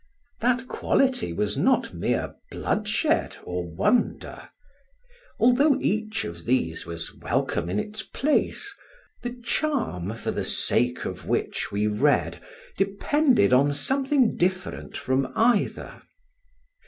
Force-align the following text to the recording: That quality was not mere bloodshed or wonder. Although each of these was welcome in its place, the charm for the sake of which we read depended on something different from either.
That 0.39 0.67
quality 0.67 1.31
was 1.31 1.59
not 1.59 1.93
mere 1.93 2.33
bloodshed 2.49 3.37
or 3.43 3.69
wonder. 3.69 4.49
Although 5.39 5.77
each 5.79 6.23
of 6.25 6.45
these 6.45 6.87
was 6.87 7.13
welcome 7.17 7.69
in 7.69 7.77
its 7.79 8.01
place, 8.01 8.73
the 9.21 9.39
charm 9.43 10.15
for 10.15 10.31
the 10.31 10.43
sake 10.43 11.05
of 11.05 11.27
which 11.27 11.71
we 11.71 11.85
read 11.85 12.41
depended 12.79 13.53
on 13.53 13.73
something 13.73 14.35
different 14.35 14.97
from 14.97 15.31
either. 15.35 16.01